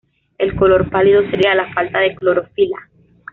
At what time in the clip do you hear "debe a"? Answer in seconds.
1.37-1.53